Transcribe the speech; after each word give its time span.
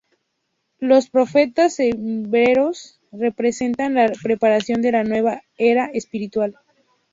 Los 0.79 1.11
profetas 1.11 1.79
hebreos 1.79 2.99
representan 3.11 3.93
la 3.93 4.11
preparación 4.23 4.81
de 4.81 4.93
la 4.93 5.03
nueva 5.03 5.43
era 5.59 5.85
espiritual. 5.93 6.55